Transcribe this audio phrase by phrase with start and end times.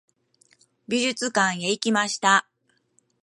[0.87, 2.47] 美術館へ行きました。